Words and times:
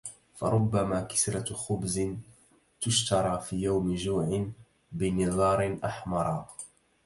فربما 0.35 1.01
كِسرةُ 1.01 1.53
خبز 1.55 2.01
تشترى 2.81 3.39
في 3.39 3.55
يوم 3.55 3.95
جوع 3.95 4.45
بنظار 4.91 5.79
أحمرا 5.85 6.47